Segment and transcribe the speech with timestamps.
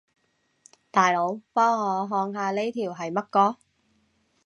[0.89, 3.57] 大佬，幫我看下呢條係乜歌